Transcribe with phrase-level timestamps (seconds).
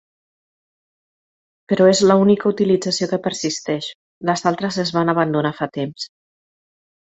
[1.73, 3.91] Però és l’única utilització que persisteix:
[4.31, 6.09] les altres es van abandonar fa temps.